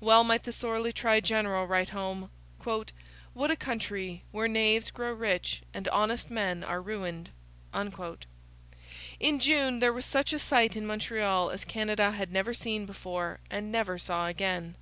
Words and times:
Well 0.00 0.24
might 0.24 0.42
the 0.42 0.50
sorely 0.50 0.92
tried 0.92 1.24
general 1.24 1.64
write 1.68 1.90
home: 1.90 2.30
'What 2.64 3.50
a 3.52 3.54
country, 3.54 4.24
where 4.32 4.48
knaves 4.48 4.90
grow 4.90 5.12
rich 5.12 5.62
and 5.72 5.86
honest 5.90 6.32
men 6.32 6.64
are 6.64 6.82
ruined!' 6.82 7.30
In 9.20 9.38
June 9.38 9.78
there 9.78 9.92
was 9.92 10.04
such 10.04 10.32
a 10.32 10.40
sight 10.40 10.74
in 10.74 10.84
Montreal 10.84 11.50
as 11.50 11.64
Canada 11.64 12.10
had 12.10 12.32
never 12.32 12.52
seen 12.54 12.86
before, 12.86 13.38
and 13.52 13.70
never 13.70 14.00
saw 14.00 14.26
again. 14.26 14.74